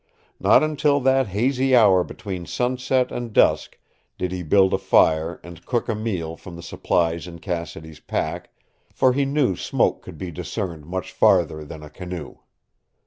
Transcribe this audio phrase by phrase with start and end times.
[0.39, 3.77] Not until that hazy hour between sunset and dusk
[4.17, 8.49] did he build a fire and cook a meal from the supplies in Cassidy's pack,
[8.91, 12.37] for he knew smoke could be discerned much farther than a canoe.